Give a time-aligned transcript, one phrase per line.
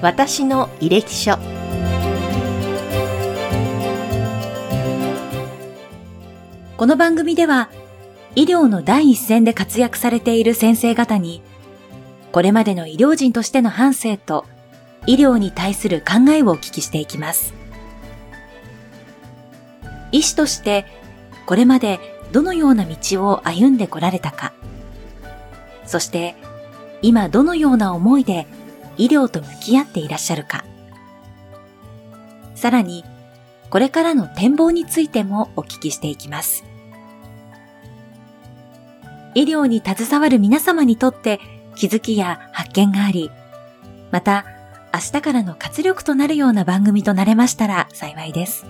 [0.00, 1.36] 私の履歴書
[6.78, 7.68] この番組では
[8.34, 11.42] 医療の第一線で活躍されている先生方に
[12.32, 14.46] これまでの医療人としての反省と
[15.06, 17.52] 医療に対する考えをお聞きしていきます。
[20.12, 20.86] 医師として
[21.44, 22.00] これまで
[22.32, 22.96] どのような道
[23.28, 24.54] を歩んでこられたか、
[25.86, 26.34] そして
[27.02, 28.46] 今どのような思いで
[28.96, 30.64] 医療と向き合っていらっしゃるか、
[32.54, 33.04] さらに
[33.70, 36.64] これからの展望についてもお聞きしていきます。
[39.34, 41.40] 医療に携わる皆様にとって
[41.74, 43.30] 気づきや発見があり、
[44.12, 44.44] また
[44.94, 48.64] 明日からの活力となるような番組となれましたら幸いです。